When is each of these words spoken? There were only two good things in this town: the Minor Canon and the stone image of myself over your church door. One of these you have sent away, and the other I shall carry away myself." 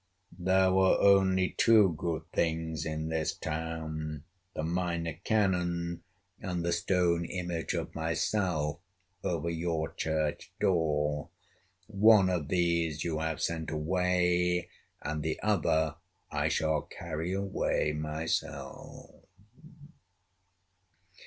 There 0.39 0.71
were 0.73 0.97
only 0.99 1.49
two 1.59 1.93
good 1.95 2.23
things 2.33 2.87
in 2.87 3.09
this 3.09 3.33
town: 3.37 4.23
the 4.55 4.63
Minor 4.63 5.13
Canon 5.23 6.01
and 6.39 6.65
the 6.65 6.71
stone 6.71 7.23
image 7.25 7.75
of 7.75 7.93
myself 7.93 8.79
over 9.23 9.47
your 9.51 9.93
church 9.93 10.51
door. 10.59 11.29
One 11.85 12.31
of 12.31 12.47
these 12.47 13.03
you 13.03 13.19
have 13.19 13.43
sent 13.43 13.69
away, 13.69 14.69
and 15.03 15.21
the 15.21 15.39
other 15.43 15.97
I 16.31 16.47
shall 16.47 16.81
carry 16.81 17.31
away 17.33 17.91
myself." 17.93 19.25